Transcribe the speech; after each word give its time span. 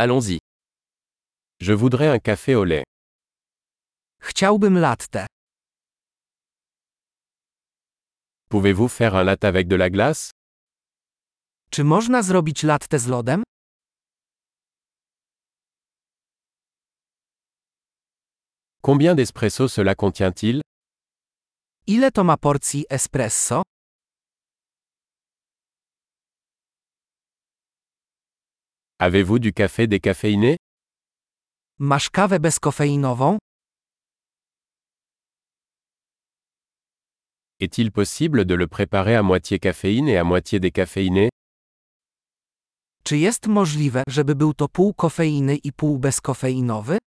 Allons-y. 0.00 0.38
Je 1.58 1.72
voudrais 1.72 2.06
un 2.06 2.20
café 2.20 2.54
au 2.54 2.62
lait. 2.64 2.84
Chciałbym 4.20 4.78
latte. 4.78 5.26
Pouvez-vous 8.48 8.86
faire 8.88 9.16
un 9.16 9.24
latte 9.24 9.44
avec 9.44 9.66
de 9.66 9.74
la 9.76 9.90
glace? 9.90 10.30
Czy 11.70 11.84
można 11.84 12.22
zrobić 12.22 12.62
latte 12.62 12.98
z 12.98 13.06
lodem? 13.08 13.42
Combien 18.80 19.14
d'espresso 19.16 19.68
cela 19.68 19.94
contient-il? 19.94 20.60
Ile 21.86 22.10
to 22.12 22.24
ma 22.24 22.36
porcji 22.36 22.84
espresso? 22.90 23.62
Avez-vous 29.00 29.38
du 29.38 29.52
café 29.52 29.86
décaféiné? 29.86 30.56
Masz 31.78 32.10
kawę 32.10 32.40
bezkofeinową? 32.40 33.38
Est-il 37.60 37.92
possible 37.92 38.44
de 38.44 38.54
le 38.54 38.66
préparer 38.66 39.14
à 39.14 39.22
moitié 39.22 39.60
caféine 39.60 40.08
et 40.08 40.16
à 40.16 40.24
moitié 40.24 40.58
décaféiné? 40.58 41.28
Czy 43.04 43.16
jest 43.18 43.46
możliwe, 43.46 44.02
żeby 44.08 44.34
był 44.34 44.54
to 44.54 44.68
pół 44.68 44.94
kofeiny 44.94 45.56
i 45.56 45.72
pół 45.72 45.98
bezkofeinowy? 45.98 46.98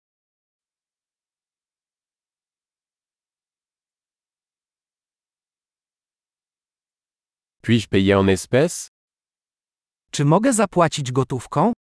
Puis-je 7.63 7.89
payer 7.89 8.19
en 8.19 8.29
espèces? 8.29 8.89
Czy 10.13 10.25
mogę 10.25 10.53
zapłacić 10.53 11.13
gotówką? 11.13 11.73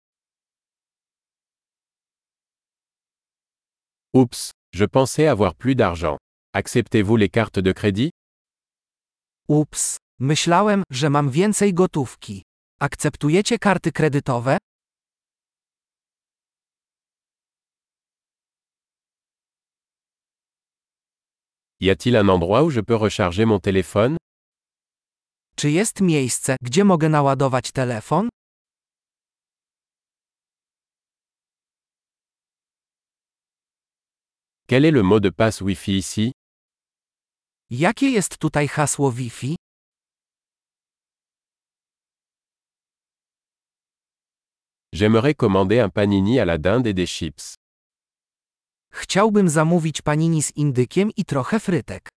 Oups, 4.14 4.52
je 4.74 4.86
pensais 4.86 5.28
avoir 5.28 5.54
plus 5.54 5.76
d'argent. 5.76 6.18
Acceptez-vous 6.54 7.16
les 7.16 7.30
cartes 7.30 7.60
de 7.60 7.72
crédit 7.72 8.10
Ups, 9.48 9.98
myślałem, 10.20 10.84
że 10.92 11.10
mam 11.10 11.30
więcej 11.30 11.74
gotówki. 11.74 12.44
Akceptujecie 12.80 13.60
karty 13.60 13.92
kredytowe? 13.92 14.58
Y 21.80 21.90
a-t-il 21.90 22.16
un 22.18 22.30
endroit 22.30 22.64
où 22.64 22.72
je 22.72 22.82
peux 22.82 22.96
recharger 22.96 23.46
mon 23.46 23.60
téléphone 23.60 24.18
Czy 25.56 25.72
jest 25.72 26.02
miejsce, 26.02 26.56
gdzie 26.62 26.84
mogę 26.84 27.10
naładować 27.10 27.72
telefon? 27.72 28.30
Quel 34.70 34.86
est 34.86 34.92
le 34.92 35.02
mot 35.02 35.20
de 35.20 35.32
passe 35.32 35.62
Wi-Fi 35.62 35.98
ici? 35.98 36.32
Jakie 37.72 38.10
jest 38.12 38.38
tutaj 38.38 38.68
hasło 38.68 39.12
Wi-Fi? 39.12 39.56
J'aimerais 44.94 45.34
commander 45.34 45.80
un 45.80 45.90
panini 45.90 46.40
à 46.40 46.46
la 46.46 46.58
dinde 46.60 46.88
et 46.88 46.94
des 46.94 47.08
chips. 47.08 47.56
Chciałbym 48.92 49.50
zamówić 49.50 50.02
panini 50.02 50.44
z 50.44 50.52
indykiem 50.56 51.12
i 51.18 51.26
trochę 51.26 51.60
frytek. 51.60 52.10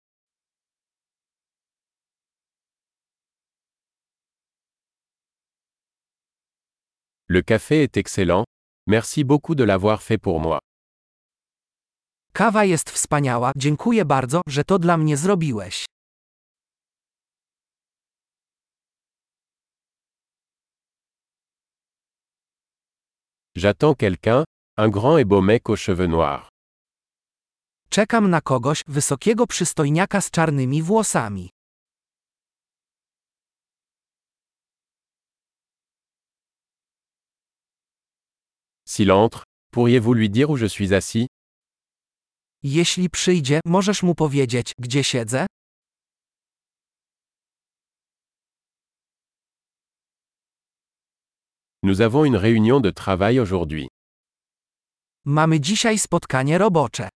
Le 7.29 7.43
café 7.43 7.83
est 7.83 7.97
excellent. 7.97 8.45
Merci 8.87 9.25
beaucoup 9.25 9.55
de 9.55 9.65
l'avoir 9.65 10.03
fait 10.03 10.19
pour 10.19 10.41
moi. 10.41 10.59
Kawa 12.35 12.65
jest 12.65 12.91
wspaniała, 12.91 13.53
dziękuję 13.57 14.05
bardzo, 14.05 14.43
że 14.47 14.65
to 14.65 14.79
dla 14.79 14.97
mnie 14.97 15.17
zrobiłeś. 15.17 15.85
J'attends 23.57 23.95
quelqu'un, 23.97 24.45
un 24.77 24.89
grand 24.91 25.19
et 25.19 25.25
beau 25.29 25.43
mec 25.43 25.69
aux 25.69 25.77
cheveux 25.77 26.09
noirs. 26.09 26.49
Czekam 27.91 28.31
na 28.31 28.41
kogoś, 28.41 28.83
wysokiego 28.89 29.47
przystojniaka 29.47 30.21
z 30.21 30.31
czarnymi 30.31 30.83
włosami. 30.83 31.51
S'il 38.89 39.11
entre, 39.11 39.45
pourriez-vous 39.71 40.15
lui 40.15 40.31
dire 40.31 40.51
où 40.51 40.57
je 40.57 40.69
suis 40.69 40.95
assis 40.95 41.27
Jeśli 42.65 43.11
przyjdzie, 43.11 43.61
możesz 43.67 44.03
mu 44.03 44.15
powiedzieć, 44.15 44.73
gdzie 44.79 45.05
siedzę? 45.05 45.47
Nous 51.83 52.01
avons 52.01 52.25
une 52.25 52.37
réunion 52.37 52.81
de 52.81 52.93
travail 52.93 53.41
aujourd'hui. 53.41 53.89
Mamy 55.25 55.61
dzisiaj 55.61 55.99
spotkanie 55.99 56.59
robocze. 56.59 57.09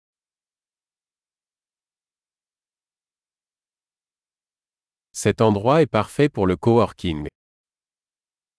Cet 5.11 5.41
endroit 5.41 5.81
est 5.81 5.87
parfait 5.91 6.29
pour 6.29 6.47
le 6.47 6.57
coworking. 6.57 7.27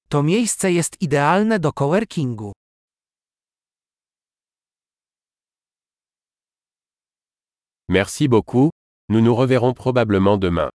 To 0.08 0.22
miejsce 0.22 0.72
jest 0.72 1.02
idealne 1.02 1.58
do 1.58 1.72
coworkingu. 1.72 2.52
Merci 7.88 8.28
beaucoup, 8.28 8.70
nous 9.08 9.20
nous 9.20 9.34
reverrons 9.36 9.72
probablement 9.74 10.38
demain. 10.38 10.70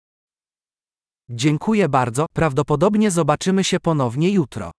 Dziękuję 1.29 1.89
bardzo, 1.89 2.25
prawdopodobnie 2.33 3.11
zobaczymy 3.11 3.63
się 3.63 3.79
ponownie 3.79 4.29
jutro. 4.31 4.71